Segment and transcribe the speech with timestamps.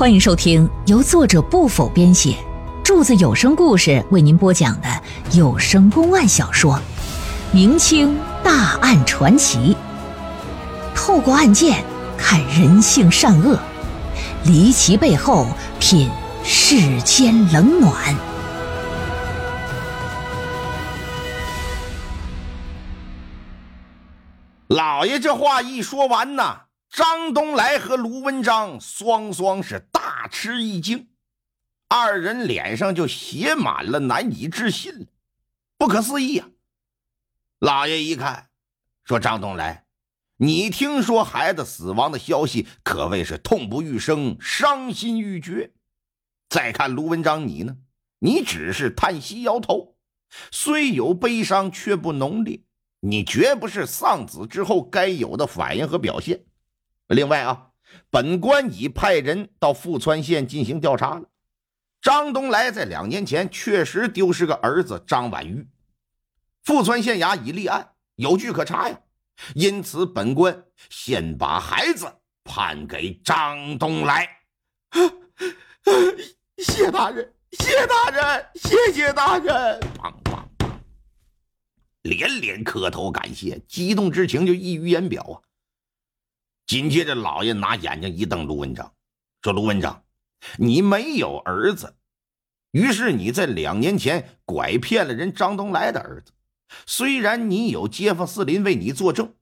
[0.00, 2.34] 欢迎收听由作者不否编写，
[2.82, 4.88] 柱子有声故事为您播讲的
[5.32, 6.72] 有声公案小说
[7.52, 9.76] 《明清大案传奇》，
[10.96, 11.84] 透过案件
[12.16, 13.58] 看人性善恶，
[14.46, 15.46] 离奇背后
[15.78, 16.08] 品
[16.42, 18.16] 世间冷暖。
[24.68, 26.60] 老爷这话一说完呐。
[26.92, 29.99] 张东来和卢文章双双是大
[30.30, 31.08] 吃一惊，
[31.88, 35.08] 二人脸上就写满了难以置信
[35.76, 36.48] 不可思议啊！
[37.58, 38.48] 老爷一看，
[39.04, 39.84] 说：“张东来，
[40.36, 45.72] 你听说孩子死亡的消息，可谓是痛不欲生，伤心欲绝。
[46.48, 47.76] 再看卢文章，你呢？
[48.20, 49.96] 你只是叹息摇头，
[50.50, 52.62] 虽有悲伤，却不浓烈。
[53.00, 56.44] 你绝不是丧子之后该有的反应和表现。”
[57.08, 57.69] 另外啊，
[58.10, 61.28] 本官已派人到富川县进行调查了。
[62.00, 65.68] 张东来在两年前确实丢失个儿子张婉玉，
[66.62, 69.00] 富川县衙已立案，有据可查呀。
[69.54, 72.10] 因此，本官先把孩子
[72.44, 74.28] 判给张东来。
[76.58, 79.80] 谢大人，谢大人，谢谢大人！
[82.02, 85.36] 连连磕头感谢，激动之情就溢于言表啊。
[86.70, 88.94] 紧接着，老爷拿眼睛一瞪卢文章，
[89.42, 90.04] 说：“卢文章，
[90.56, 91.96] 你没有儿子，
[92.70, 96.30] 于是你在两年前拐骗了人张东来的儿子。
[96.86, 99.34] 虽然你有街坊四邻为你作证，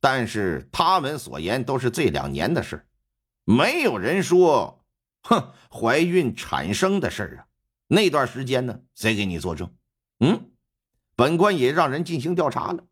[0.00, 2.86] 但是他们所言都是这两年的事
[3.44, 4.82] 没有人说，
[5.24, 7.44] 哼，怀孕产生的事啊。
[7.88, 9.70] 那段时间呢，谁给你作证？
[10.20, 10.50] 嗯，
[11.14, 12.82] 本官也让人进行调查了，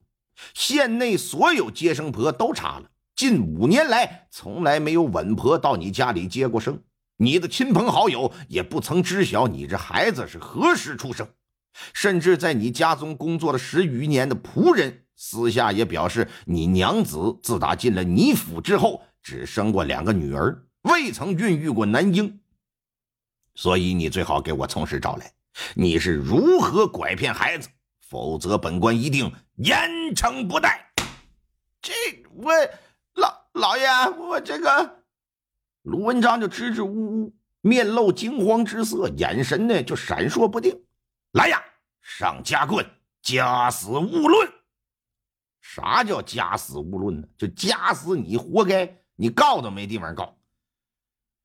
[0.52, 6.84] 县内所有接生婆都查了。”近五年来，从来没有稳婆到你家里接过生，
[7.16, 11.28] 你的亲朋好友也不曾知晓你这孩子是何时出生，
[11.92, 22.38] 甚至在你家中工作了十余年的仆人，私下也表示，你娘子自打进了你府之后，只生过两个女儿，未曾孕育过男婴。
[23.56, 25.32] 所以你最好给我从实招来，
[25.74, 27.68] 你是如何拐骗孩子？
[28.08, 29.76] 否则本官一定严
[30.14, 30.92] 惩不贷。
[31.82, 31.92] 这
[32.32, 32.52] 我。
[33.58, 33.86] 老爷，
[34.16, 35.02] 我这个
[35.82, 40.80] 卢文章就支支吾吾，面露惊慌之色，眼神呢就闪烁不定。
[41.32, 41.62] 来呀，
[42.00, 42.88] 上夹棍，
[43.20, 44.52] 夹死勿论。
[45.60, 47.28] 啥叫夹死勿论呢？
[47.36, 50.38] 就夹死你活该，你告都没地方告。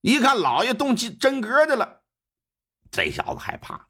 [0.01, 2.01] 一看老爷动起真格的了，
[2.91, 3.87] 这小子害怕，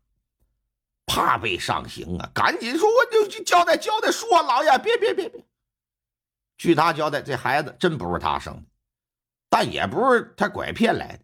[1.05, 2.31] 怕被上刑啊！
[2.33, 5.45] 赶紧说，我就去交代交代，说老爷，别别别别。
[6.63, 8.63] 据他交代，这孩子真不是他生的，
[9.49, 11.23] 但也不是他拐骗来的，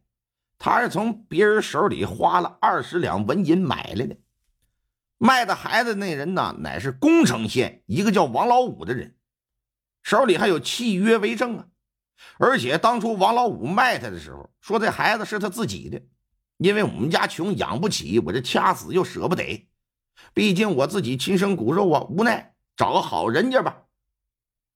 [0.58, 4.18] 他是从别人手里花了二十两纹银买来的。
[5.18, 9.16] 卖的孩子那人呢，乃是宫城县一个叫王老五的人，
[10.04, 11.68] 手里还有契约为证啊。
[12.38, 16.02] 而且当初王老五卖他的时候，说这孩子是他自己的，
[16.58, 19.70] 因为我们家穷养不起，我这掐死又舍不得，
[20.34, 23.84] 毕竟我自己亲生骨肉啊，无奈找个好人家吧。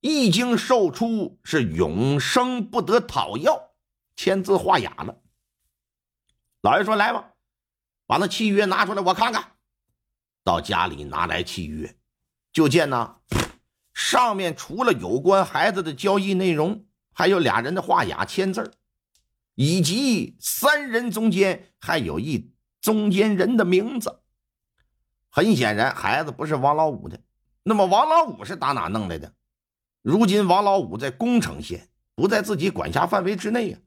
[0.06, 3.70] 一经售出，是永生不得讨要，
[4.14, 5.16] 签字画押了。
[6.60, 7.30] 老爷说：“来吧，
[8.06, 9.52] 把那契约拿出来，我看看。”
[10.44, 11.96] 到家里拿来契约，
[12.52, 13.16] 就见呢，
[13.94, 16.84] 上面除了有关孩子的交易内容，
[17.14, 18.74] 还有俩人的画押签字
[19.54, 24.20] 以及三人中间还有一中间人的名字。
[25.30, 27.18] 很显然，孩子不是王老五的。
[27.62, 29.32] 那么，王老五是打哪弄来的？
[30.04, 33.78] 如今王老五在宫城县，不在自己管辖范围之内呀。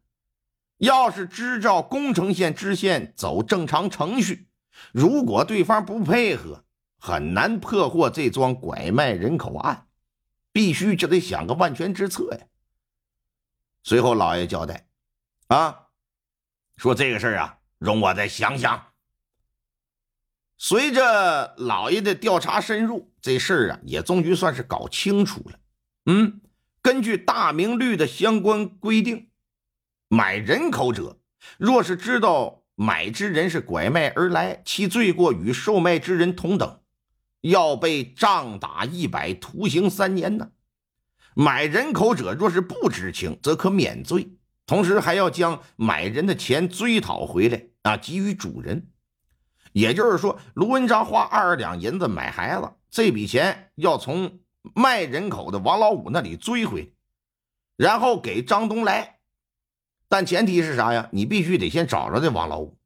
[0.80, 4.50] 要是支照宫城县知县走正常程序，
[4.92, 6.66] 如果对方不配合，
[6.98, 9.88] 很难破获这桩拐卖人口案。
[10.52, 12.48] 必须就得想个万全之策呀。
[13.84, 14.88] 随后老爷交代
[15.50, 15.90] ：“啊，
[16.78, 18.88] 说这个事儿啊，容我再想想。”
[20.58, 25.60] 随着老爷的调查深入，这事儿啊也终于算是搞清楚了。
[26.10, 26.40] 嗯，
[26.82, 29.28] 根据大明律的相关规定，
[30.08, 31.20] 买人口者，
[31.58, 36.80] 若是知道买之人是拐卖而来，其罪过与售卖之人同等，
[37.42, 40.52] 要被杖打一百，徒刑三年呢。
[41.36, 48.92] 买人口者若是不知情，则可免罪，同时还要将买人的钱追讨回来啊，给予主人。
[49.74, 54.40] 也就是说，卢文章花二两银子买孩子，这笔钱要从。
[54.76, 56.94] 卖人口的王老五那里追回，
[57.76, 59.20] 然后给张东来。
[60.10, 61.10] 但前提是啥呀？
[61.12, 62.78] 你必须得先找着这王老五。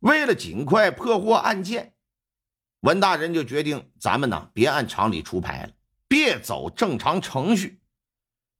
[0.00, 1.94] 为了尽快破获案件，
[2.80, 5.72] 文大人就决定咱们呢别按常理出牌了，
[6.06, 7.80] 别走正常程序。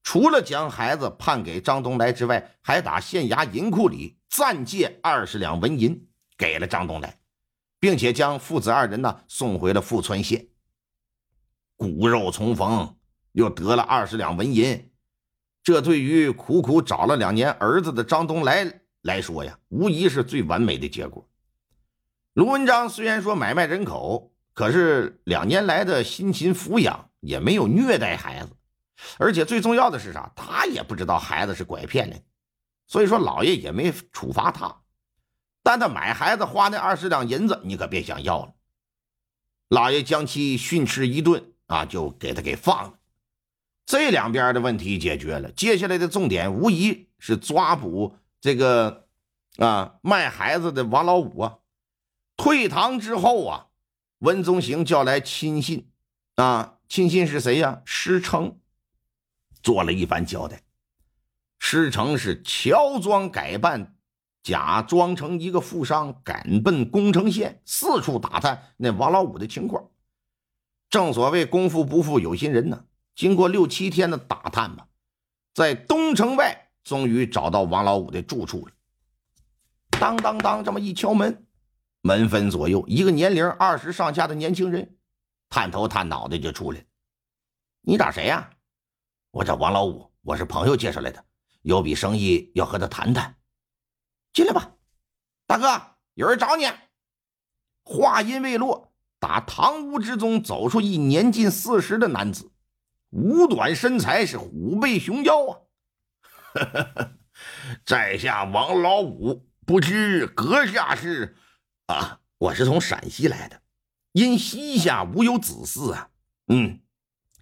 [0.03, 7.19] 除了将孩子判给张东来之外，还打县衙银库里暂借二十两纹银给了张东来，
[7.79, 10.47] 并且将父子二人呢送回了富川县。
[11.79, 12.97] 骨肉重逢，
[13.31, 14.91] 又得了二十两纹银，
[15.63, 21.27] 这对于苦苦找了两年儿子的张东来来说呀，无疑是最完美的结果。
[22.33, 28.57] 卢文章虽然说买卖人口，可是两年来的辛勤抚养也没有虐待孩子，
[29.19, 30.33] 而且最重要的是啥？
[30.35, 32.21] 他也不知道孩子是拐骗的，
[32.89, 34.83] 所以说老爷也没处罚他。
[35.63, 38.55] 但他买孩子花那二十两银子，你可别想要了。
[39.69, 41.53] 老爷将其训斥一顿。
[41.69, 42.99] 啊，就给他给放了，
[43.87, 45.53] 这两边的问题解决了。
[45.53, 49.07] 接下来的重点无疑是抓捕这个
[49.59, 51.59] 啊卖孩子的王老五啊。
[52.37, 53.67] 退堂之后啊，
[54.19, 55.91] 文宗行叫来亲信
[56.37, 57.83] 啊，亲信是谁呀？
[57.85, 58.59] 师承
[59.63, 60.63] 做了一番交代。
[61.59, 63.97] 师承是乔装改扮，
[64.43, 69.91] 假装成一个富商，赶奔宫城县，四处打探那王老五的情况。
[70.91, 72.85] 正所谓功夫不负有心人呢。
[73.15, 74.87] 经过六七天的打探吧，
[75.53, 78.73] 在东城外终于找到王老五的住处了。
[79.91, 81.45] 当当当，这么一敲门，
[82.03, 84.97] 门分左右，一个年龄二十上下的年轻人，
[85.49, 86.87] 探头探脑的就出来。
[87.81, 88.51] 你找谁呀？
[89.33, 91.25] 我找王老五，我是朋友介绍来的，
[91.63, 93.35] 有笔生意要和他谈谈。
[94.33, 94.77] 进来吧，
[95.47, 96.67] 大哥，有人找你。
[97.83, 98.93] 话音未落。
[99.21, 102.53] 打堂屋之中走出一年近四十的男子，
[103.11, 105.59] 五短身材是虎背熊腰啊！
[107.85, 111.37] 在下王老五，不知阁下是？
[111.87, 113.61] 啊，我是从陕西来的，
[114.13, 116.11] 因膝下无有子嗣啊，
[116.49, 116.81] 嗯，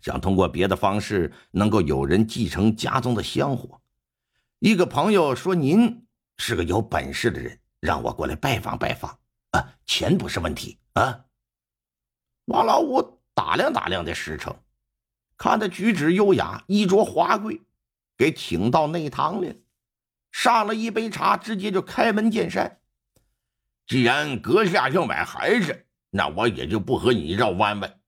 [0.01, 3.81] 想通过别的方式能够有人继承家中的香火。
[4.61, 6.07] 一个朋友说您
[6.39, 9.19] 是个有本事的人，让我过来拜访拜访
[9.51, 11.26] 啊，钱不是问题啊。
[12.47, 14.55] 王老五打量打量这石城，
[15.37, 17.61] 看他举止优雅，衣着华贵，
[18.17, 19.63] 给请到内堂里。
[20.31, 22.79] 上了一杯茶，直接就开门见山
[23.89, 28.01] ：“既然阁下要买孩子，那我也就不和你绕弯弯。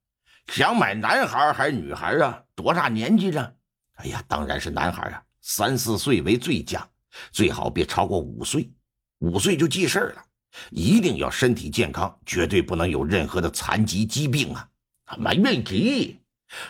[0.46, 2.44] 想买男孩还是女孩啊？
[2.55, 3.55] 多大年纪了？
[3.94, 6.88] 哎呀，当然是男孩啊，三四岁为最佳，
[7.32, 8.70] 最好别超过五岁，
[9.19, 10.25] 五岁就记事了。”
[10.71, 14.69] 一定要身体健康，绝对不能有任何的残疾疾病啊！
[15.19, 16.19] 没问题。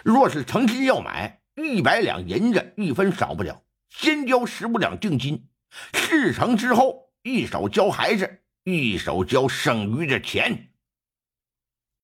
[0.04, 5.46] 若是诚心要买，一百两银子一分少不了，先交十五两定金，
[5.92, 10.67] 事成之后，一手交孩子，一手交剩余的钱。